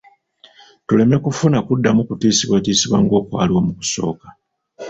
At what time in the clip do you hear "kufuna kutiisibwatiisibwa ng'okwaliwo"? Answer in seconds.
1.27-3.59